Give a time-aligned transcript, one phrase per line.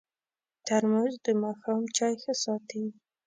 [0.65, 2.83] ترموز د ماښام چای ښه ساتي.